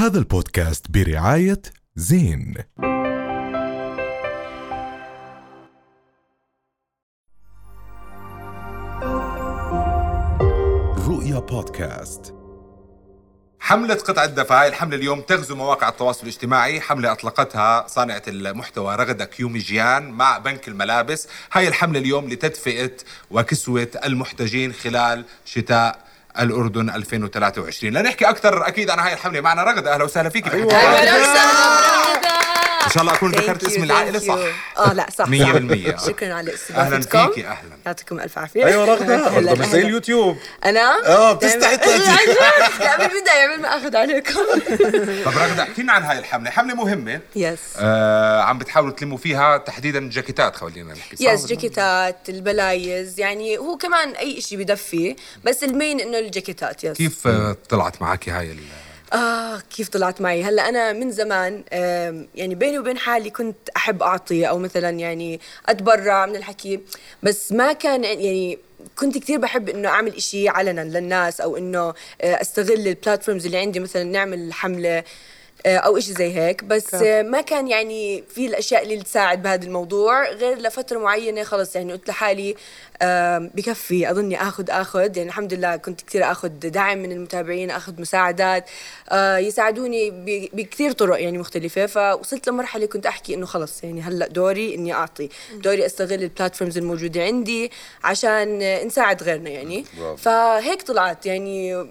[0.00, 1.62] هذا البودكاست برعاية
[1.96, 2.54] زين.
[11.08, 12.34] رؤيا بودكاست.
[13.60, 16.80] حملة قطع الدفع الحملة اليوم تغزو مواقع التواصل الاجتماعي.
[16.80, 21.28] حملة أطلقتها صانعة المحتوى رغدة كيوميجيان مع بنك الملابس.
[21.52, 22.96] هاي الحملة اليوم لتدفئة
[23.30, 26.09] وكسوة المحتاجين خلال شتاء
[26.40, 29.40] الأردن 2023 لنحكي أكثر أكيد عن هاي الحملة.
[29.40, 30.48] معنا رغدة أهلا وسهلا فيك.
[30.54, 30.74] أيوة.
[30.74, 32.39] أهلا وسهلا
[32.86, 34.18] إن شاء الله أكون ذكرت اسم العائلة.
[34.18, 34.38] صح.
[34.78, 37.70] آه لا صح 100% شكرا على أهلا استضافتكم فيكي أهلا.
[37.86, 38.66] يعطيكم الف عافية.
[38.66, 39.80] أيوه رغده رغده مش زي.
[39.80, 40.36] اليوتيوب.
[40.64, 41.98] أنا؟ آه بتستحي تأتي.
[42.80, 44.34] لا بالبدايه قبل ما أخذ عليكم.
[45.24, 46.50] طب رغدة احكي لنا عن هاي الحملة.
[46.50, 47.20] حملة مهمة.
[47.36, 53.76] yes آه عم بتحاولوا تلموا فيها تحديدا جاكيتات خلينا نحكي؟ yes جاكيتات البلايز يعني هو
[53.76, 57.28] كمان أي شيء بدفي بس ال main إنه الجاكيتات yes كيف
[57.68, 58.56] طلعت معك هاي
[59.12, 61.64] آه كيف طلعت معي؟ هلأ أنا من زمان
[62.34, 66.80] يعني بيني وبين حالي كنت أحب أعطي أو مثلا يعني أتبرع من الحكي.
[67.22, 68.58] بس ما كان يعني
[68.96, 71.94] كنت كثير بحب إنه أعمل إشي علنا للناس أو إنه آه،
[72.40, 75.04] أستغل ال platforms اللي عندي مثلا نعمل حملة.
[75.66, 76.64] أو إشي زي هيك.
[76.64, 81.76] بس آه، ما كان يعني في الأشياء اللي تساعد بهذا الموضوع غير لفترة معينة خلص
[81.76, 82.54] يعني قلت لحالي
[83.54, 85.16] بكفي أظني آخذ آخذ.
[85.16, 88.64] يعني الحمد لله كنت كثير آخذ دعم من المتابعين آخذ مساعدات
[89.10, 90.10] آه، يساعدوني
[90.52, 91.86] بكثير طرق يعني مختلفة.
[91.86, 95.28] فوصلت لمرحلة كنت أحكي إنه خلص يعني هلأ دوري إني أعطي.
[95.52, 97.70] دوري أستغل البلاتفورمز الموجودة عندي
[98.04, 99.84] عشان آه، نساعد غيرنا يعني.
[99.98, 100.16] برافو.
[100.16, 101.86] فهيك طلعت يعني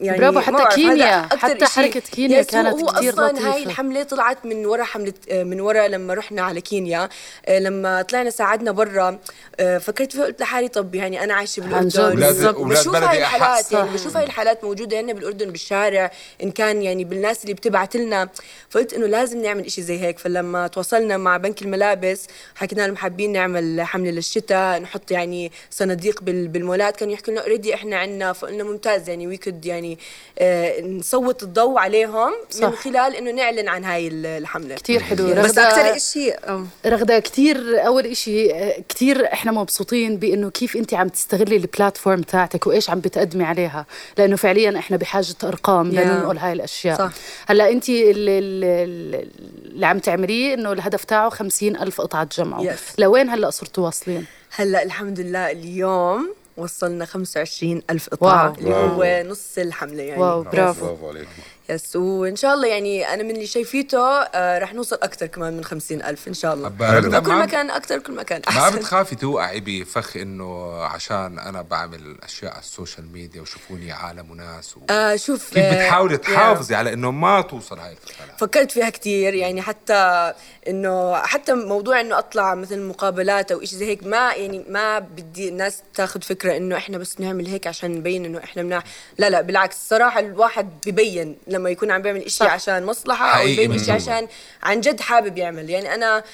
[0.00, 3.54] يعني برافو، حتى كينيا، حتى إشي- حركة كينيا هو- كانت هو كتير أصلاً لطيفة.
[3.54, 7.08] هاي الحملة طلعت من ورا حملة من ورا لما رحنا على كينيا.
[7.46, 9.18] آه، لما طلعنا ساعدنا برا.
[9.60, 11.88] آه، فكرت فيها قلت لحالي طب يعني أنا عايشة بالأردن.
[12.68, 13.72] بشوف بلدي هاي الحالات.
[13.72, 13.90] يعني.
[13.90, 16.10] بشوف هاي الحالات موجودة هنا بالأردن بالشارع
[16.42, 18.28] إن كان يعني بالناس اللي بتبعت لنا.
[18.70, 20.18] فقلت إنه لازم نعمل إشي زي هيك.
[20.18, 26.48] فلما تواصلنا مع بنك الملابس حكينا لهم حابين نعمل حملة للشتاء نحط يعني صناديق بال-
[26.48, 26.96] بالمولات.
[26.96, 29.89] كانوا يحكوا لنا already إحنا عندنا فقلنا ممتاز يعني we could يعني
[30.38, 32.74] آه نسلط الضوء عليهم من صح.
[32.74, 36.36] خلال إنه نعلن عن هاي ال- الحملة كتير حلو بس أكثر شيء
[36.86, 42.22] رغدة كتير أول إشي آه، كتير إحنا مبسوطين بإنه كيف أنت عم تستغلي ال platform
[42.22, 43.86] تاعتك وإيش عم بتقدمي عليها
[44.18, 45.94] لأنه فعليا إحنا بحاجة أرقام Yeah.
[45.94, 47.10] لننقل هاي الأشياء صح.
[47.46, 52.78] هلأ أنت اللي, اللي, عم تعمليه إنه الهدف تاعه خمسين ألف قطعة جمعوا Yes.
[52.98, 54.26] لوين هلأ صرتوا واصلين؟
[54.56, 58.54] هلأ الحمد لله اليوم وصلنا 25 ألف واو.
[58.54, 60.22] اللي هو نص الحملة يعني.
[60.22, 60.86] wow برافو.
[60.86, 61.28] برافو عليك
[61.68, 65.64] yes وإن شاء الله يعني أنا من اللي شايفيته آه رح نوصل أكثر كمان من
[65.64, 66.68] 50 ألف إن شاء الله.
[66.68, 71.62] كل ما- ما كان أكثر كل ما كان ما بتخافي توقعي بفخ إنه عشان أنا
[71.62, 74.80] بعمل أشياء على ال social media وشوفوني عالم وناس و...
[74.90, 76.20] آه شوف كيف آه، بتحاولي yeah.
[76.20, 80.32] تحافظي على إنه ما توصل هاي الفترات فكرت فيها كتير يعني حتى
[80.68, 85.48] إنه حتى موضوع إنه أطلع مثل مقابلات أو شيء زي هيك ما يعني ما بدي
[85.48, 88.82] الناس تاخذ فكرة إنه إحنا بس نعمل هيك عشان نبين إنه إحنا مناح
[89.18, 93.54] لا لا بالعكس الصراحه الواحد ببين لما يكون عم بيعمل شيء عشان مصلحة أو حقيقي
[93.56, 93.90] شيء مزبوط.
[93.90, 94.28] عشان
[94.62, 96.24] عن جد حابب يعمل يعني أنا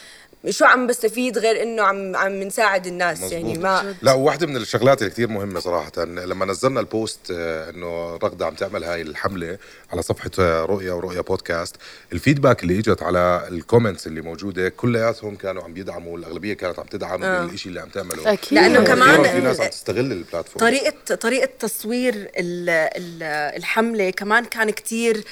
[0.51, 3.65] شو عم بستفيد غير إنه عم عم نساعد الناس؟ يعني مزبوط.
[3.65, 5.93] ما لا وواحدة من الشغلات اللي كثير مهمة صراحة.
[6.05, 9.59] لما نزلنا البوست آه، إنه رغدة عم تعمل هاي الحملة
[9.93, 11.77] على صفحة آه، رؤيا ورؤيا podcast
[12.13, 16.79] ال feedback اللي إجت على ال comments اللي موجودة كلياتهم كانوا عم بيدعموا الأغلبية كانت
[16.79, 17.47] عم تدعم آه.
[17.47, 18.33] بالشيء اللي عم تعمله.
[18.33, 18.59] أكيد.
[18.59, 24.11] لأنه كثير كمان في ناس عم تستغل ال platform طريقة طريقة تصوير ال- ال- الحملة
[24.11, 25.25] كمان كان كتير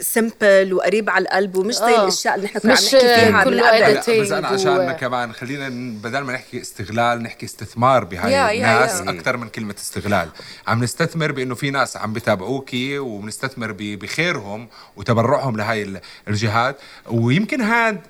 [0.00, 2.02] سمبل وقريب على القلب ومش زي آه.
[2.02, 5.32] الأشياء اللي نحن كنا عم نحكي فيها كله editing عشان و- كمان.
[5.32, 5.68] خلينا
[6.02, 9.00] بدل ما نحكي استغلال نحكي استثمار بهاي الناس.
[9.18, 10.28] أكثر من كلمة استغلال.
[10.66, 16.76] عم نستثمر بإنه في ناس عم بتابعوكي وبنستثمر بخيرهم وتبرعهم لهاي ال- الجهات.
[17.10, 18.00] ويمكن هاد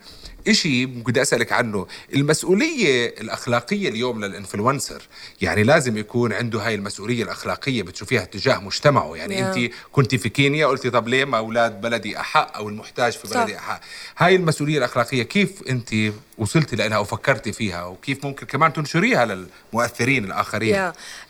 [0.48, 1.86] إشي بدي أسألك عنه.
[2.14, 5.02] المسؤولية الأخلاقية اليوم للإنفلونسر
[5.42, 9.16] يعني لازم يكون عنده هاي المسؤولية الأخلاقية بتشوفيها تجاه مجتمعه.
[9.16, 9.46] يعني Yeah.
[9.56, 13.40] أنت كنت في كينيا قلتي طب ليه ما أولاد بلدي أحق أو المحتاج في صح.
[13.40, 13.80] بلدي أحق؟
[14.18, 15.94] هاي المسؤولية الأخلاقية كيف أنت
[16.38, 19.24] وصلتي لها أو فكرتي فيها؟ وكيف ممكن كمان تنشريها
[19.72, 20.74] للمؤثرين الآخرين؟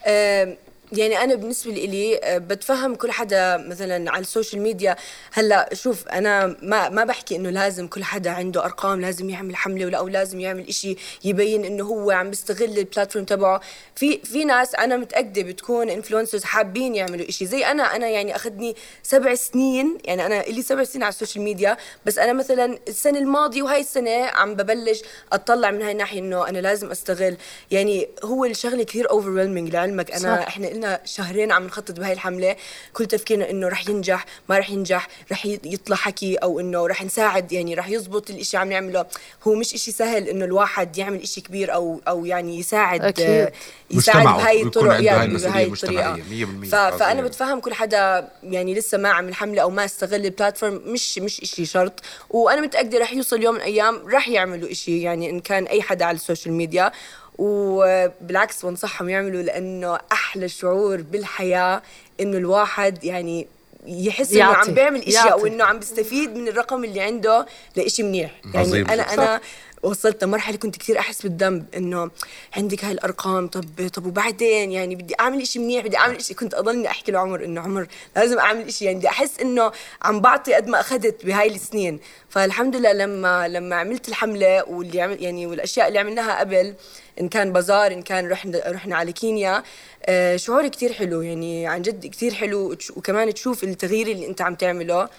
[0.07, 0.57] آم،
[0.91, 4.95] يعني أنا بالنسبة لي آه، بتفهم كل حدا مثلا على ال social media.
[5.31, 9.85] هلأ شوف أنا ما ما بحكي إنه لازم كل حدا عنده أرقام لازم يعمل حملة
[9.85, 13.61] ولا أو لازم يعمل إشي يبين إنه هو عم بيستغل ال platform تبعه.
[13.95, 17.45] في في ناس أنا متأكدة بتكون influencers حابين يعملوا إشي.
[17.45, 21.43] زي أنا أنا يعني أخذني سبع سنين يعني أنا لي سبع سنين على ال social
[21.43, 25.01] media بس أنا مثلا السنة الماضية وهاي السنة عم ببلش
[25.33, 27.37] أطلع من هاي الناحية إنه أنا لازم أستغل.
[27.71, 30.11] يعني هو الشغلة كثير over لعلمك.
[30.11, 30.47] أنا صح.
[30.47, 32.55] إحنا لنا شهرين عم نخطط بهاي الحملة
[32.93, 37.51] كل تفكيرنا إنه رح ينجح ما رح ينجح رح يطلع حكي أو إنه رح نساعد
[37.51, 39.05] يعني رح يزبط الإشي عم نعمله
[39.47, 43.25] هو مش إشي سهل إنه الواحد يعمل إشي كبير أو أو يعني يساعد أكيد.
[43.29, 43.51] آه،
[43.91, 47.21] يساعد مجتمعه بهاي الطرق يعني بهاي الطريقة 100% ف- فأنا.
[47.21, 51.41] بتفهم كل حدا يعني لسه ما عمل حمله أو ما استغل ال platform مش مش
[51.41, 51.99] إشي شرط
[52.29, 56.05] وأنا متأكدة رح يوصل يوم من الأيام رح يعملوا إشي يعني إن كان أي حدا
[56.05, 56.91] على ال social media
[57.37, 61.81] وبالعكس بنصحهم يعملوا لأنه أحلى شعور بالحياة
[62.19, 63.47] إنه الواحد يعني
[63.87, 64.43] يحس إنه.
[64.43, 65.47] عم بيعمل إشي أو يعطي.
[65.47, 67.45] إنه عم بيستفيد من الرقم اللي عنده
[67.75, 69.13] لإشي منيح يعني عظيم أنا.
[69.13, 69.41] أنا
[69.85, 72.11] وصلت لمرحلة كنت كثير أحس بالذنب إنه
[72.57, 76.53] عندك هاي الأرقام طب طب وبعدين؟ يعني بدي أعمل إشي منيح بدي أعمل إشي كنت
[76.53, 78.85] أضلني أحكي لعمر إنه عمر لازم أعمل إشي.
[78.85, 79.71] يعني بدي أحس إنه
[80.01, 81.99] عم بعطي قد ما اخذت بهاي السنين.
[82.29, 86.73] فالحمد لله لما لما عملت الحملة واللي عمل يعني والأشياء اللي عملناها قبل
[87.21, 89.63] إن كان بازار إن كان رحنا رحنا على كينيا
[90.05, 91.21] آه، شعور كتير حلو.
[91.21, 95.09] يعني عن جد كتير حلو وكمان تشوف التغيير اللي أنت عم تعمله.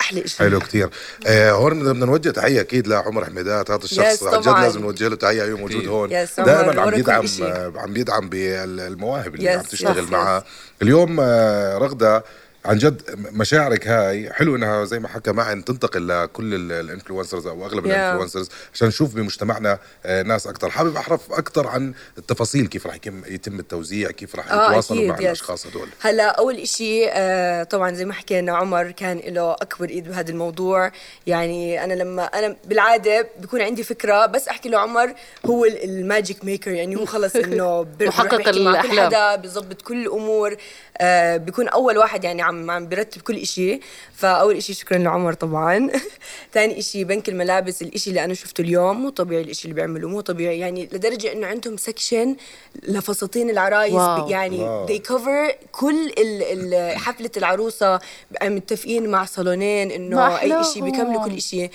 [0.00, 0.90] أحلى شيء حلو كتير.
[1.26, 3.70] آه هون بدنا نوجه تحية أكيد لعمر حميدات.
[3.70, 4.48] هذا الشخص عن جد.
[4.48, 5.86] لازم نوجه له تحية هو موجود.
[5.86, 6.08] هون.
[6.08, 7.44] دائما عم ورا كل يدعم إشي.
[7.44, 10.44] آه، عم يدعم بالمواهب اللي عم تشتغل معها
[10.82, 12.24] اليوم آه رغدة
[12.64, 13.02] عن جد
[13.32, 17.84] مشاعرك هاي حلو إنها زي ما حكى معن تنتقل لكل ال- ال influencers أو أغلب
[17.84, 17.86] Yeah.
[17.86, 22.94] ال influencers عشان نشوف بمجتمعنا آه ناس أكثر حابب أعرف أكثر عن التفاصيل كيف راح
[22.94, 25.20] يتم يتم التوزيع كيف راح آه، يتواصلوا أكيد، مع yes.
[25.20, 30.08] الأشخاص هدول هلأ أول إشي آه طبعا زي ما حكينا عمر كان له أكبر إيد
[30.08, 30.92] بهذا الموضوع
[31.26, 35.12] يعني أنا لما أنا بالعادة بيكون عندي فكرة بس أحكي له عمر
[35.46, 39.06] هو ال- ال magic maker يعني هو خلص إنه محقق بحكي مع كل الأحلام.
[39.06, 40.56] حدا بظبط كل الأمور
[40.98, 43.80] آه بيكون أول واحد يعني عم عم برتب كل إشي
[44.14, 45.90] فأول إشي شكرا لعمر طبعا
[46.54, 50.20] ثاني إشي بنك الملابس الإشي اللي أنا شفته اليوم مو طبيعي الإشي اللي بيعملوه مو
[50.20, 52.36] طبيعي يعني لدرجة إنه عندهم section
[52.82, 54.28] لفساتين العرايس wow.
[54.28, 54.86] يعني wow.
[54.86, 57.98] they cover كل ال- ال- حفلة العروسة
[58.42, 59.90] متفقين مع صالونين
[60.28, 60.62] أي أحلاهم.
[60.62, 61.70] شيء بيكملوا كل شيء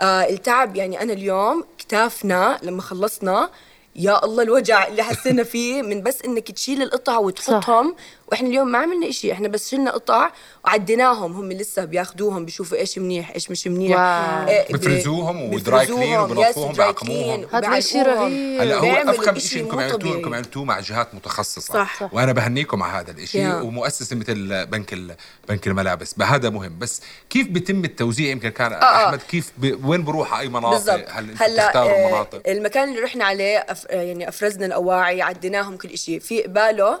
[0.00, 3.50] آه التعب يعني أنا اليوم كتافنا لما خلصنا
[3.96, 7.94] يا الله الوجع اللي حسينا فيه من بس إنك تشيل القطع وتحطهم
[8.32, 10.30] وإحنا اليوم ما عملنا شيء إحنا بس شلنا قطع
[10.64, 13.98] وعديناهم هم لسه بياخذوهم بيشوفوا إيش منيح إيش مش منيح.
[13.98, 17.46] آه، بفرزوهم ودراي كلين وبنظفوهم بعقموهم.
[17.52, 18.22] هذا إشي وبعلقوهم.
[18.32, 18.60] رهيب.
[18.60, 20.14] هلا هو أفخم شيء إنكم عملتوه.
[20.16, 22.08] إنكم عملتوه مع جهات متخصصة صح.
[22.12, 23.54] وأنا بهنيكم على هذا الشيء.
[23.62, 25.16] ومؤسسة مثل بنك ال-
[25.48, 27.00] بنك الملابس هذا مهم بس
[27.30, 29.06] كيف بيتم التوزيع يمكن كان آه.
[29.06, 29.84] أحمد كيف ب...
[29.88, 33.86] وين بروح على أي مناطق هل أنتم بتختاروا آه، المناطق المكان اللي رحنا عليه أف...
[33.90, 37.00] آه، يعني أفرزنا الأواعي عديناهم كل شيء في قباله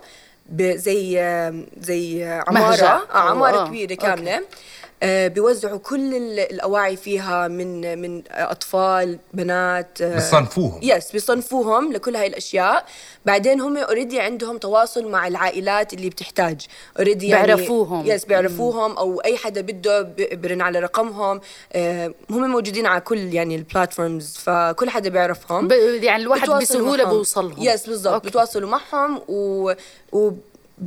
[0.60, 1.14] زي
[1.80, 2.84] زي عمارة.
[2.84, 4.02] آه عمارة كبيرة okay.
[4.06, 4.42] كاملة آه
[5.04, 10.80] بيوزعوا كل ال- الأواعي فيها من من أطفال بنات آه، بصنفوهم.
[10.82, 12.84] yes بيصنفوهم لكل هاي الأشياء
[13.26, 16.66] بعدين هم already عندهم تواصل مع العائلات اللي بتحتاج
[16.98, 18.06] already يعني بيعرفوهم.
[18.06, 20.02] yes بيعرفوهم أو أي حدا بده
[20.32, 21.40] برن على رقمهم
[21.72, 25.68] آه، هم موجودين على كل يعني ال platforms فكل حدا بيعرفهم
[26.02, 26.48] يعني الواحد
[27.04, 27.12] معهم.
[27.12, 27.62] بيوصلهم.
[27.62, 28.26] yes بالضبط.
[28.26, 29.72] بتواصلوا معهم و,
[30.12, 30.30] و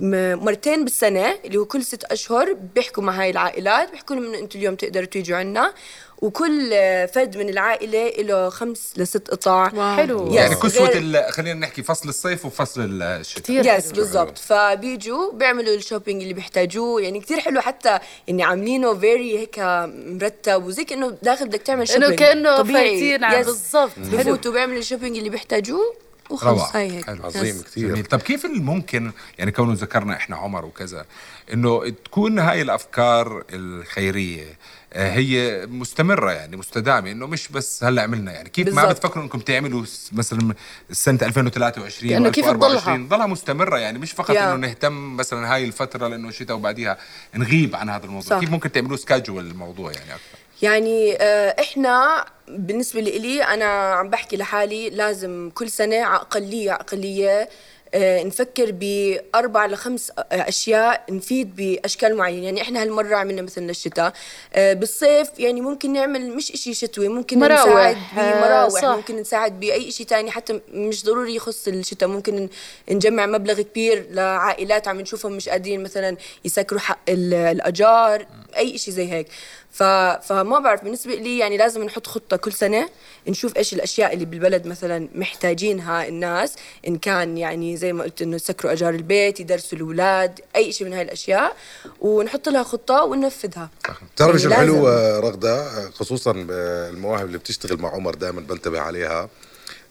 [0.02, 4.60] مرتين بالسنة اللي هو كل ست أشهر بيحكوا مع هاي العائلات بيحكوا لهم إنه أنتوا
[4.60, 5.74] اليوم تقدروا تيجوا عنا
[6.22, 6.70] وكل
[7.14, 9.96] فرد من العائلة له خمس لست قطع wow.
[9.96, 10.34] حلو yes.
[10.36, 11.32] يعني كسوة غير- ال...
[11.34, 13.92] خلينا نحكي فصل الصيف وفصل الشتاء كثير yes.
[13.92, 19.60] بالضبط فبيجوا بيعملوا ال shopping اللي بيحتاجوه يعني كثير حلو حتى يعني عاملينه very هيك
[19.96, 22.90] مرتب وزي كأنه داخل بدك تعمل shopping كأنه طبيعي.
[22.90, 23.46] فايتين على- yes.
[23.46, 23.92] بالضبط.
[24.00, 25.96] بفوتوا بيعملوا ال shopping اللي بيحتاجوه
[26.30, 26.72] وخلص روعة.
[26.76, 27.10] هاي هيك.
[27.10, 27.62] عظيم.
[27.62, 31.06] كثير جميل طب كيف الممكن يعني كونه ذكرنا إحنا عمر وكذا
[31.54, 34.46] إنه تكون هاي الأفكار الخيرية
[34.94, 38.98] آه، هي مستمرة يعني مستدامة إنه مش بس هلأ عملنا يعني كيف ما بالضبط.
[38.98, 40.56] بتفكروا إنكم تعملوا مثلا
[40.92, 44.32] سنة 2023 لأنه كيف تضلها؟ ضلها مستمرة يعني مش فقط.
[44.32, 46.98] إنه نهتم مثلا هاي الفترة لأنه الشتاء وبعديها
[47.36, 48.40] نغيب عن هذا الموضوع صح.
[48.40, 54.38] كيف ممكن تعملوا سكاجول الموضوع يعني أكثر يعني آه، إحنا بالنسبة لي أنا عم بحكي
[54.38, 57.50] لحالي لازم كل سنة على اقليه على اقليه
[57.94, 64.14] آه، نفكر بأربع لخمس آه، أشياء نفيد بأشكال معينة يعني إحنا هالمرة عملنا مثلا للشتاء
[64.54, 67.68] آه، بالصيف يعني ممكن نعمل مش إشي شتوي ممكن مراوح.
[67.70, 68.96] نساعد بمراوح صح.
[68.96, 72.50] ممكن نساعد بأي شيء تاني حتى مش ضروري يخص الشتاء ممكن
[72.92, 78.26] نجمع مبلغ كبير لعائلات عم نشوفهم مش قادرين مثلا يسكروا حق ال- الأجار
[78.58, 79.28] أي شيء زي هيك.
[79.72, 79.84] ف...
[80.28, 82.90] فما بعرف بالنسبة لي يعني لازم نحط خطة كل سنة
[83.28, 86.56] نشوف إيش الأشياء اللي بالبلد مثلا محتاجينها الناس
[86.88, 90.94] إن كان يعني زي ما قلت إنه يسكروا أجار البيت يدرسوا الأولاد أي شيء من
[90.94, 91.56] هاي الأشياء
[92.02, 93.70] ونحط لها خطة وننفذها.
[94.16, 99.30] بتعرفي شو يعني الحلو آه، خصوصا بالمواهب اللي بتشتغل مع عمر دائما بنتبه عليها.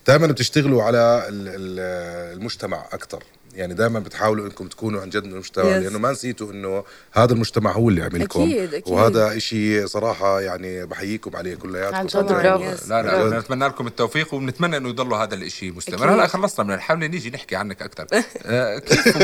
[0.07, 3.23] دائما بتشتغلوا على ال- ال- المجتمع أكثر
[3.55, 5.83] يعني دائما بتحاولوا إنكم تكونوا عن جد من المجتمع Yes.
[5.83, 8.93] لأنه ما نسيتوا إنه هذا المجتمع هو اللي عملكم أكيد، أكيد.
[8.95, 11.97] وهذا إشي صراحة يعني بحييكم عليه كلياتكم.
[11.97, 12.89] عن جد طبعاً، برافو يس.
[12.89, 13.39] لا لا برافو.
[13.39, 16.15] نتمنى لكم التوفيق وبنتمنى إنه يضلوا هذا الإشي مستمر.
[16.15, 18.07] هلا خلصنا من الحملة نيجي نحكي عنك أكثر
[18.47, 19.23] آه، كيف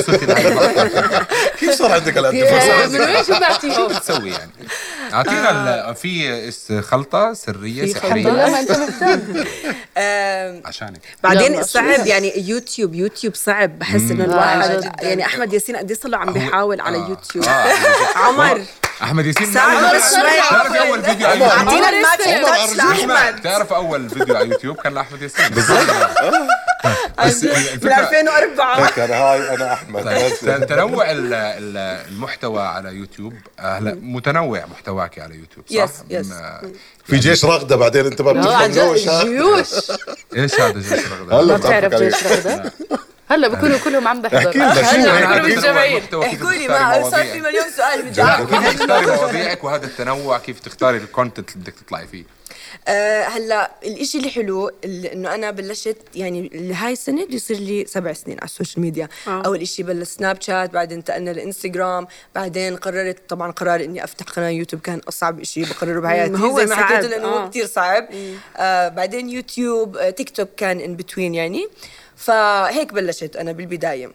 [1.79, 4.51] صار عندك هالقد شو بتسوي يعني؟
[5.13, 8.31] أعطينا ال- في خلطة سرية سحرية.
[10.65, 11.01] عشانك.
[11.23, 13.79] بعدين صعب؟ يعني يوتيوب يوتيوب صعب.
[13.79, 14.93] بحس إنه آه، الواحد.
[15.03, 17.09] يعني أحمد ياسين قد إيه صار له عم بيحاول على آه.
[17.09, 17.45] يوتيوب.
[17.45, 17.73] آه.
[18.27, 18.63] عمر.
[19.03, 20.41] أحمد ياسين عمر بس شوي.
[20.51, 23.43] تعرف أول فيديو على يوتيوب؟ اعطينا عمر الماتش لأحمد.
[23.43, 25.81] تعرف أول فيديو على يوتيوب كان لأحمد ياسين؟ بالضبط.
[27.25, 30.05] بس من الفكرة 2004 هيك أنا هاي أنا أحمد.
[30.05, 35.91] طيب، تنوع ال- ال- المحتوى على يوتيوب آه، هلا متنوع محتواك على يوتيوب صح؟ yes،
[36.11, 36.33] yes.
[37.05, 39.69] في جيش رغدة بعدين انت ما ها؟ جيوش.
[40.37, 42.73] إيش هذا جيش رغدة؟ هلا ما بتعرف بتعرف جيش رغدة؟
[43.31, 44.39] هلا بكونوا كلهم عم بحضر.
[44.39, 44.81] احكي هلا
[45.21, 48.51] يعني؟ أكيد متجمعين احكوا لي ما صار في مليون سؤال بدي لا أعرف.
[48.55, 52.25] كيف تختاري مواضيعك وهذا التنوع؟ كيف تختاري ال content اللي بدك تطلعي فيه؟
[52.89, 57.85] آه هلا الإشي اللي حلو ال- إنه أنا بلشت يعني هاي السنة بده يصير لي
[57.87, 59.09] سبع سنين على ال social media.
[59.29, 59.43] آه.
[59.47, 64.49] أول إشي بلش سناب شات بعدين انتقلنا لإنستغرام بعدين قررت طبعا قرار إني أفتح قناة
[64.49, 66.35] يوتيوب كان أصعب إشي بقرره بحياتي.
[66.39, 67.49] هو زي ما حكيت صعب، لأنه آه.
[67.49, 68.09] كثير صعب.
[68.57, 71.69] آه بعدين يوتيوب آه تيك توك كان in between يعني.
[72.21, 74.11] فهيك بلشت أنا بالبداية.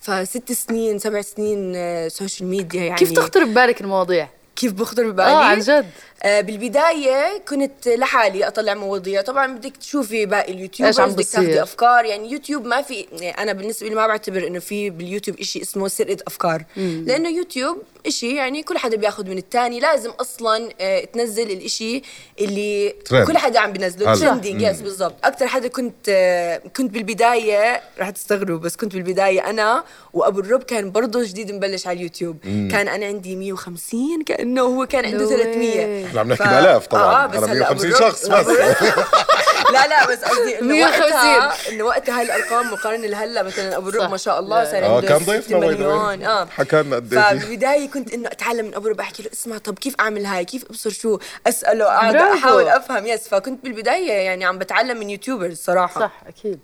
[0.00, 2.98] فست سنين سبع سنين آه social media يعني.
[2.98, 5.90] كيف تخطر ببالك المواضيع؟ كيف بخطر ببالي؟ آه عن جد.
[6.22, 9.22] آه، بالبداية كنت لحالي أطلع مواضيع.
[9.22, 12.04] طبعا بدك تشوفي باقي ال YouTubers إيش عم بدك أفكار.
[12.04, 15.88] يعني يوتيوب ما في يعني أنا بالنسبة لي ما بعتبر إنه في باليوتيوب إشي اسمه
[15.88, 16.64] سرقة أفكار.
[16.76, 22.02] لأنه يوتيوب إشي يعني كل حدا بياخذ من التاني لازم أصلا آه، تنزل الإشي
[22.40, 23.26] اللي ترند.
[23.26, 24.14] كل حدا عم بينزله.
[24.14, 29.84] trending yes بالضبط أكثر حدا كنت آه، كنت بالبداية رح تستغربوا بس كنت بالبداية أنا
[30.12, 35.04] وأبو الرب كان برضه جديد مبلش على اليوتيوب كان أنا عندي 150 كأنه هو كان
[35.04, 36.06] عنده No 300 way.
[36.08, 38.46] إحنا عم نحكي بألاف طبعا آه بس أنا هلا 150 أبو الرب- شخص بس
[39.72, 41.02] لا لا بس قصدي إنه 150.
[41.02, 44.10] وقتها إنه وقتها هاي الأرقام مقارنة لهلأ مثلا أبو الرب.
[44.10, 46.22] ما شاء الله صار آه عنده كان 6 ضيفنا مليون.
[46.24, 47.22] آه حكى لنا قد إيه.
[47.22, 50.64] فبالبداية كنت إنه أتعلم من أبو الرب أحكي له اسمع طب كيف أعمل هاي؟ كيف
[50.64, 52.34] أبصر شو؟ أسأله برافو.
[52.34, 53.06] أحاول أفهم.
[53.06, 56.00] yes فكنت بالبداية يعني عم بتعلم من YouTubers صراحة.
[56.00, 56.60] صح أكيد.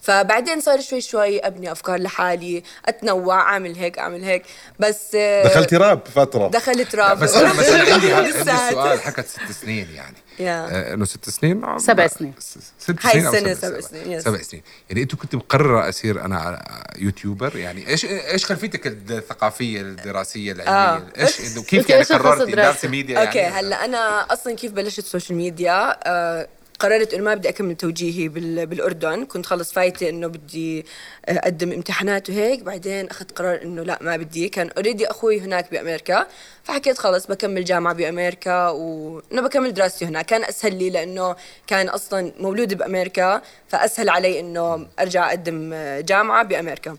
[0.00, 4.42] فبعدين صار شوي شوي أبني أفكار لحالي أتنوع أعمل هيك أعمل هيك.
[4.78, 6.48] بس دخلتي راب فترة.
[6.48, 7.18] دخلت راب.
[7.18, 8.32] بس مثلا عندي عندي.
[8.72, 10.16] سؤال حكت ست سنين يعني.
[10.40, 12.34] إنه ست سنين آه، سبع سنين.
[12.78, 14.20] ست هاي سنين أو السنة سبع سنين،.
[14.20, 19.80] سبع سنين يعني أنت كنت مقررة اصير أنا على- YouTuber يعني إيش إيش خلفيتك الثقافية
[19.80, 21.20] الدراسية العلمية آه.
[21.22, 25.98] إيش كيف يعني قررتي؟ دارسه media okay يعني هلأ أنا أصلا كيف بلشت social media
[26.08, 26.48] آه
[26.78, 29.24] قررت إنه ما بدي أكمل توجيهي بال- بالأردن.
[29.24, 30.86] كنت خلص فايتة إنه بدي
[31.26, 32.62] آه، أقدم امتحانات وهيك.
[32.62, 34.48] بعدين أخذت قرار إنه لا ما بدي.
[34.48, 36.26] كان already أخوي هناك بأمريكا.
[36.64, 40.26] فحكيت خلص بكمل جامعة بأمريكا وانه بكمل دراستي هناك.
[40.26, 43.42] كان أسهل لي لأنه كان أصلا مولود بأمريكا.
[43.68, 46.96] فأسهل علي إنه أرجع أقدم آه، جامعة بأمريكا.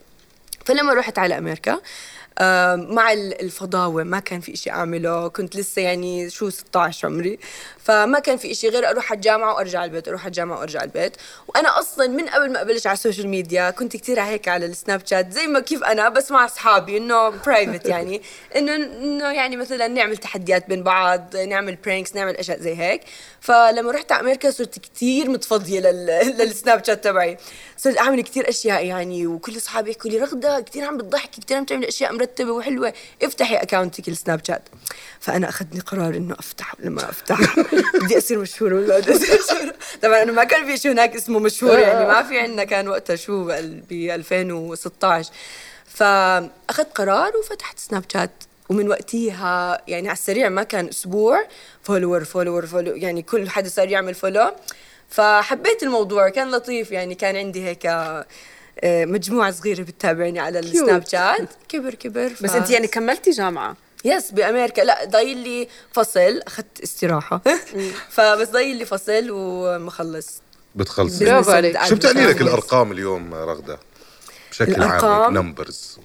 [0.65, 1.79] فلما رحت على أمريكا
[2.75, 7.39] مع ال- الفضاوة ما كان في إشي أعمله كنت لسه يعني شو 16 عمري.
[7.83, 11.17] فما كان في إشي غير أروح على الجامعة وأرجع البيت أروح على الجامعة وأرجع البيت.
[11.47, 15.01] وأنا أصلا من قبل ما أبلش على ال social media كنت كتير هيك على السناب
[15.05, 18.21] شات زي ما كيف أنا بس مع أصحابي إنه private يعني.
[18.55, 23.01] إنه إنه يعني مثلا نعمل تحديات بين بعض نعمل pranks نعمل أشياء زي هيك.
[23.41, 26.05] فلما رحت على أمريكا صرت كتير متفضية لل...
[26.39, 27.37] للسناب شات تبعي.
[27.77, 31.65] صرت أعمل كتير أشياء يعني وكل أصحابي يحكوا لي رغدة كتير عم بتضحكي كتير عم
[31.65, 32.93] تعملي أشياء مرتبة وحلوة.
[33.23, 34.61] افتحي أكاونتك السناب شات.
[35.19, 37.59] فأنا أخذني قرار إنه أفتح ولا ما أفتح.
[38.03, 39.73] بدي أصير مشهورة ولا بدي أصير مشهورة.
[40.01, 43.15] طبعا إنه ما كان في شيء هناك اسمه مشهور يعني ما في عندنا كان وقتها
[43.15, 43.49] شو ب
[43.91, 45.31] 2016
[45.85, 48.31] فأخذت قرار وفتحت سناب شات.
[48.69, 51.47] ومن وقتيها يعني على السريع ما كان أسبوع.
[51.83, 54.51] follower follower follow يعني كل حدا صار يعمل follow
[55.09, 57.85] فحبيت الموضوع كان لطيف يعني كان عندي هيك
[58.85, 61.49] مجموعة صغيرة بتتابعني على السناب شات.
[61.69, 64.81] كبر كبر بس انت يعني كملتي جامعة؟ yes بأمريكا.
[64.81, 66.41] لا ضايل لي فصل.
[66.47, 67.41] أخذت استراحة.
[68.15, 70.41] فبس ضايل لي فصل ومخلص.
[70.75, 71.83] بتخلصي برافو عليك.
[71.85, 73.79] شو بتعني لك الأرقام اليوم رغدة؟
[74.51, 75.97] بشكل عام الأرقام؟ numbers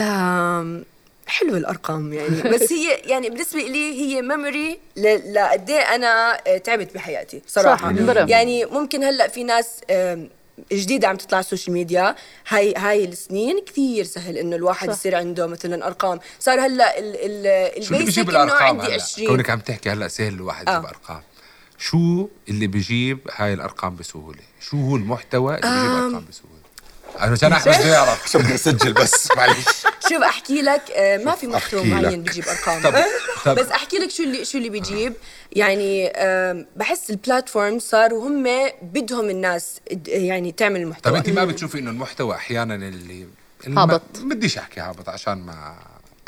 [0.00, 0.84] آم،
[1.26, 2.42] حلوة الأرقام يعني.
[2.42, 7.94] بس هي يعني بالنسبة لي هي memory لقد إيه أنا آه، تعبت بحياتي صراحة.
[8.06, 8.28] صح،.
[8.28, 9.80] يعني ممكن هلأ في ناس
[10.58, 12.14] آم، جديدة عم تطلع على ال social media.
[12.48, 14.94] هاي هاي السنين كثير سهل إنه الواحد صح.
[14.94, 16.18] يصير عنده مثلا أرقام.
[16.40, 19.50] صار هلأ ال ال شو اللي ال basic بيجيب إنه الأرقام عندي هلأ؟ 20 كونك
[19.50, 20.88] عم تحكي هلأ سهل الواحد يجيب آه.
[20.88, 21.22] أرقام.
[21.78, 26.55] شو اللي بيجيب هاي الأرقام بسهولة؟ شو هو المحتوى اللي بيجيب آم، أرقام بسهولة؟
[27.18, 29.64] عشان أحمد بده يعرف عشان بدي أسجل بس معلش
[30.08, 32.18] شوف أحكي لك آه، ما في محتوى معين لك.
[32.18, 32.82] بيجيب أرقام.
[32.82, 33.04] طب-
[33.44, 33.54] طب.
[33.58, 35.12] بس أحكي لك شو اللي شو اللي بيجيب.
[35.52, 36.12] يعني
[36.76, 38.44] بحس البلاتفورم صاروا هم
[38.82, 41.12] بدهم الناس يعني تعمل المحتوى.
[41.12, 43.26] طب أنت ما بتشوفي إنه المحتوى أحيانا اللي
[43.66, 44.02] اللي هابط.
[44.22, 45.74] ما بديش أحكي هابط عشان ما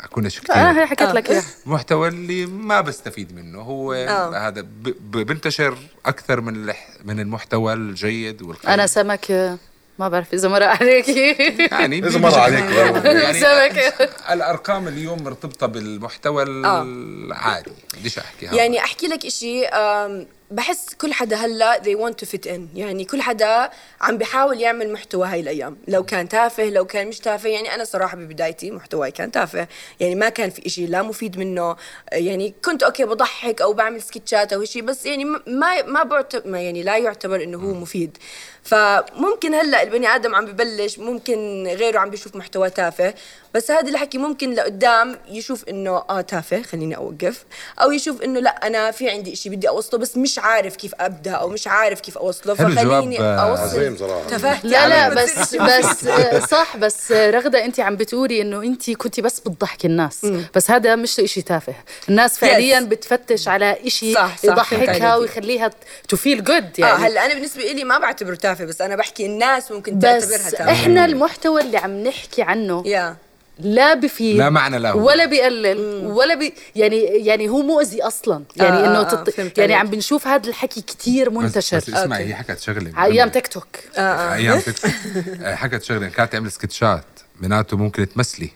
[0.01, 1.29] أكونش كثير أنا هي حكيت لك.
[1.29, 4.47] اياها المحتوى اللي ما بستفيد منه هو آه.
[4.47, 4.65] هذا
[5.03, 8.73] بنتشر أكثر من الح- من المحتوى الجيد والخير.
[8.73, 9.57] أنا سمك آه،
[9.99, 11.35] ما بعرف إذا مر عليكي
[11.71, 13.39] يعني إذا مر عليك يعني
[14.33, 19.25] الأرقام اليوم مرتبطة بالمحتوى العادي بديش احكي يعني أحكي لك
[19.67, 22.59] آم، بحس كل حدا هلا they want to fit in.
[22.75, 23.69] يعني كل حدا
[24.01, 25.77] عم بيحاول يعمل محتوى هاي الأيام.
[25.87, 29.67] لو كان تافه لو كان مش تافه يعني أنا صراحة ببدايتي محتواي كان تافه.
[29.99, 31.75] يعني ما كان في إشي لا مفيد منه.
[32.11, 36.83] يعني كنت أوكي بضحك أو بعمل سكتشات أو شيء بس يعني ما ما بعتبر يعني
[36.83, 38.17] لا يعتبر إنه هو مفيد.
[38.63, 43.13] فممكن هلا البني آدم عم ببلش ممكن غيره عم بيشوف محتوى تافه.
[43.53, 47.45] بس هذا الحكي ممكن لقدام يشوف إنه آه تافه خليني أوقف.
[47.81, 51.31] أو يشوف إنه لا أنا في عندي إشي بدي أوصله بس مش عارف كيف أبدأ
[51.31, 53.95] أو مش عارف كيف أوصله فخليني آه، أوصل.
[54.29, 56.05] تفهتي لا لا بس بس
[56.51, 61.19] صح بس رغدة أنت عم بتقولي إنه أنت كنتي بس بتضحكي الناس بس هذا مش
[61.19, 61.73] إشي تافه.
[62.09, 65.15] الناس فعليا بتفتش على فهمت يضحكها.
[65.15, 65.71] ويخليها
[66.07, 67.03] to feel good آه يعني.
[67.07, 70.71] هلأ أنا بالنسبة لي ما بعتبره تافه بس أنا بحكي الناس ممكن تعتبرها بس تافه.
[70.71, 73.15] إحنا المحتوى اللي عم نحكي عنه يا
[73.59, 74.95] لا بفيد لا معنى له.
[74.95, 78.43] ولا بيقلل ولا بي يعني يعني هو مؤذي أصلا.
[78.55, 79.57] يعني آه، إنه آه، تط...
[79.57, 79.73] يعني.
[79.73, 81.77] عم بنشوف هذا الحكي كتير بس, منتشر.
[81.77, 82.33] بس اسمعي okay.
[82.33, 82.91] هي حكت شغلة.
[82.95, 83.67] على أيام تيك توك.
[83.97, 84.91] أيام تيك توك.
[85.41, 86.07] آه، حكت شغلة.
[86.07, 87.05] كانت تعمل سكتشات
[87.41, 88.49] معناته ممكن تمثلي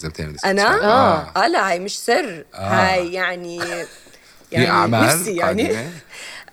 [0.00, 1.32] إذا بتعمل سكتشات أنا؟ آه.
[1.36, 2.44] آه لا هاي مش سر.
[2.54, 2.58] آه.
[2.58, 3.60] هاي يعني
[4.50, 5.66] في أعمال نفسي يعني.
[5.66, 5.90] قادمة؟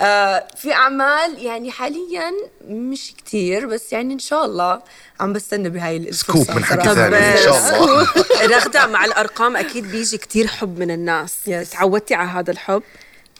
[0.01, 2.32] آه في أعمال يعني حاليا
[2.68, 4.82] مش كتير بس يعني إن شاء الله
[5.20, 6.84] عم بستنى بهاي الفرصة سكوب من حكي.
[6.96, 8.08] ثاني إن شاء الله
[8.58, 11.72] رغدة مع الأرقام أكيد بيجي كتير حب من الناس Yes.
[11.72, 12.84] تعودتي على هذا الحب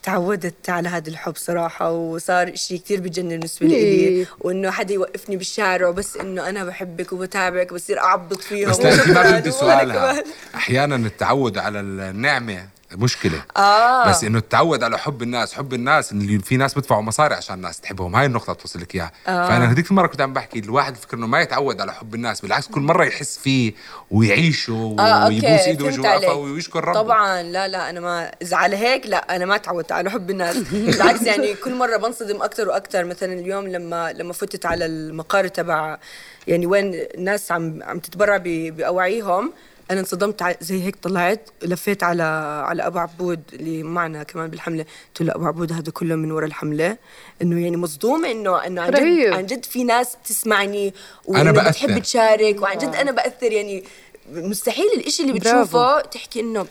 [0.02, 3.66] تعودت على هذا الحب صراحة وصار شيء كتير بجنن بالنسبة.
[3.66, 9.30] لي وإنه حدا يوقفني بالشارع بس إنه أنا بحبك وبتابعك بصير أعبط فيهم بس ما
[9.40, 10.24] بدي سؤالها كمان.
[10.54, 13.42] أحيانا التعود على النعمة مشكلة.
[13.56, 14.08] آه.
[14.10, 17.80] بس إنه التعود على حب الناس حب الناس اللي في ناس بدفعوا مصاري عشان الناس
[17.80, 18.16] تحبهم.
[18.16, 19.12] هاي النقطة توصل لك إياها.
[19.28, 19.48] آه.
[19.48, 22.66] فأنا هذيك المرة كنت عم بحكي الواحد فكر إنه ما يتعود على حب الناس بالعكس
[22.66, 23.72] كل مرة يحس فيه
[24.10, 26.28] ويعيشه آه ويبوس إيده عليك.
[26.36, 30.10] ويشكر ربه طبعا لا لا أنا ما إذا على هيك لا أنا ما تعودت على
[30.10, 30.56] حب الناس.
[30.56, 35.98] بالعكس يعني كل مرة بنصدم أكثر وأكثر مثلا اليوم لما لما فتت على المقر تبع
[36.46, 39.52] يعني وين الناس عم عم تتبرع باواعيهم
[39.90, 42.22] أنا انصدمت زي هيك طلعت لفيت على
[42.66, 46.46] على أبو عبود اللي معنا كمان بالحملة قلت له أبو عبود هذا كله من وراء
[46.46, 46.96] الحملة
[47.42, 49.32] إنه يعني مصدومه إنه إنه عن جد.
[49.32, 50.94] عن جد في ناس تسمعني
[51.28, 51.68] بأثر.
[51.70, 53.84] بتحب تشارك وعن جد أنا بأثر يعني
[54.32, 55.60] مستحيل الإشي اللي برافو.
[55.62, 56.66] بتشوفه تحكي إنه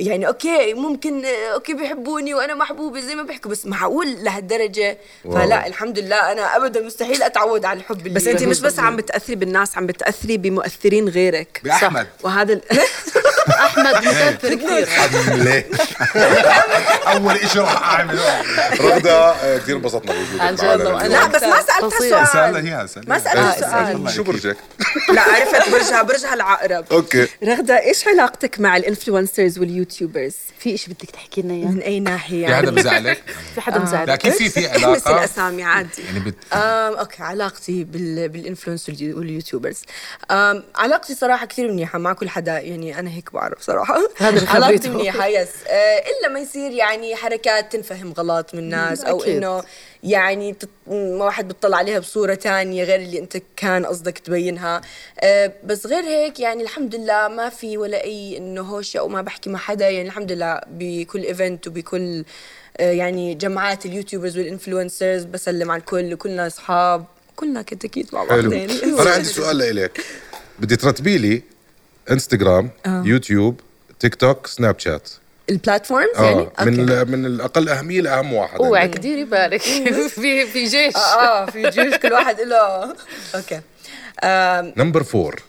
[0.00, 1.24] يعني okay ممكن
[1.54, 6.80] okay بيحبوني وأنا محبوبة زي ما بيحكوا بس معقول لهالدرجة؟ فلا الحمد لله أنا ابدا
[6.80, 8.78] مستحيل أتعود على الحب اللي بس أنت مش بس.
[8.78, 11.60] عم بتأثري بالناس عم بتأثري بمؤثرين غيرك.
[11.64, 12.06] بأحمد.
[12.22, 12.62] وهذا ال...
[13.50, 14.88] أحمد مكثر كثير؟
[17.12, 18.42] أول شيء راح أعمله.
[18.80, 20.62] رغدة آه، كثير انبسطنا بوجودك عن جد.
[21.12, 24.10] لا بس ما سالتها سؤال ما سألتها آه، سؤال.
[24.14, 24.22] شو.
[24.22, 24.56] برجك؟
[25.14, 27.28] لا عرفت برجها برجها العقرب okay.
[27.44, 31.80] رغدة إيش علاقتك مع ال influencers وال YouTubers؟ في شيء بدك تحكي لنا إياه؟ من
[31.80, 33.22] أي ناحية؟ في حدا بزعلك؟
[33.54, 35.18] في حدا مزعلك لا كيف في في احمس علاقة.
[35.18, 36.02] الأسامي عادي.
[36.06, 36.34] يعني بت...
[36.52, 39.80] okay علاقتي بال بال influencer وال YouTubers.
[40.76, 43.98] علاقتي صراحة كثير منيحة مع كل حدا يعني أنا هيك بعرف صراحة.
[44.16, 44.88] هذا علاقتي.
[44.88, 49.22] منيحة yes آه إلا ما يصير يعني حركات تنفهم غلط من الناس أو.
[49.22, 49.62] إنه
[50.02, 50.68] يعني تط...
[50.86, 54.80] ما واحد بتطلع عليها بصورة تانية غير اللي أنت كان قصدك تبينها.
[55.20, 59.22] آه بس غير هيك يعني الحمد لله ما في ولا أي إنه هوشه أو ما
[59.22, 59.90] بحكي مع حدا.
[59.90, 62.24] يعني الحمد لله بكل event وبكل
[62.76, 67.04] آه، يعني جماعات ال YouTubers وال influencers بسلم على الكل وكلنا أصحاب
[67.36, 68.52] كلنا كتاكيت مع بعض.
[68.52, 68.84] يعني.
[68.84, 70.00] أنا عندي سؤال لإلك.
[70.58, 71.42] بدي ترتبي لي
[72.10, 73.60] انستغرام يوتيوب
[74.00, 75.10] تيك توك سناب شات
[75.50, 79.60] ال platforms يعني؟ آه من من الأقل أهمية لأهم واحد اوعك ديري بالك
[80.20, 80.96] في في جيش.
[80.96, 82.94] آه في جيش كل واحد له.
[83.34, 83.60] أوكي.
[84.82, 85.42] نمبر فور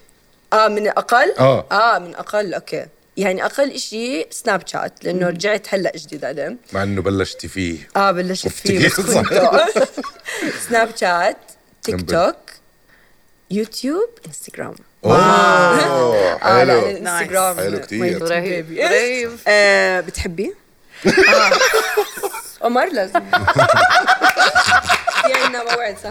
[0.53, 1.65] آه من أقل؟ آه.
[1.71, 2.85] آه من أقل أوكي.
[3.17, 6.57] يعني أقل إشي سناب شات لأنه رجعت هلأ جديد عليه.
[6.73, 7.89] مع إنه بلشتي فيه.
[7.95, 8.87] آه بلشت فيه
[10.69, 11.37] سناب شات
[11.83, 12.09] تيك.
[12.09, 12.35] توك
[13.51, 15.13] يوتيوب انستغرام اوه
[16.43, 18.21] آه لا حلو الانستغرام حلو كتير.
[18.29, 18.77] رهيب.
[18.79, 20.53] رهيب آه بتحبي
[22.61, 23.13] عمر لازم.
[25.29, 26.09] يعني عندنا موعد صح؟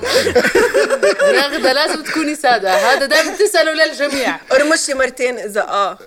[1.43, 2.75] رغدة لازم تكوني سادة.
[2.75, 4.37] هذا دائما تسألوا للجميع.
[4.53, 5.99] ارمشي مرتين اذا آه.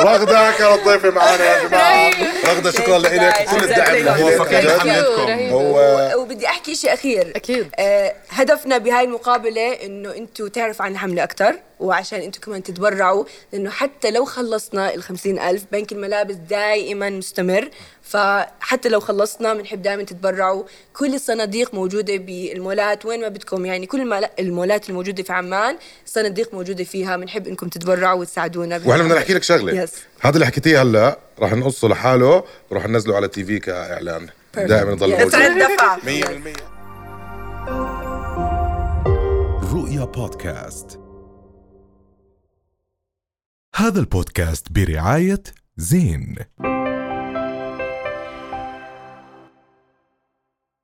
[0.00, 2.12] رغدة كانت ضيفة معنا يا جماعة.
[2.46, 3.10] رغدة شكرا لك.
[3.50, 5.52] كل الدعم رهيب.
[5.52, 7.32] هو وبدي أحكي شيء أخير.
[7.36, 7.68] أكيد.
[7.78, 13.70] آه هدفنا بهاي المقابلة إنه أنتم تعرفوا عن الحملة أكثر وعشان أنتم كمان تتبرعوا لأنه
[13.70, 15.02] حتى لو خلصنا ال
[15.38, 17.70] ألف بنك الملابس دائما مستمر.
[18.02, 20.64] فحتى لو خلصنا بنحب دائما تتبرعوا.
[20.96, 26.84] كل الصناديق موجودة بالمولات وين ما بدكم يعني كل المولات الموجودة في عمان صناديق موجودة
[26.84, 27.16] فيها.
[27.16, 29.86] بنحب إنكم تتبرعوا وتساعدونا وإحنا بدنا نحكي لك شغلة.
[29.86, 29.90] Yes.
[30.20, 34.28] هذا اللي حكيتيه هلأ راح نقصه لحاله وراح ننزله على تي في كإعلان.
[34.54, 35.34] دائما يضل Yes.
[35.74, 36.00] دفع 100%
[39.74, 41.00] رؤيا بودكاست.
[43.76, 45.42] هذا البودكاست برعاية
[45.76, 46.36] زين.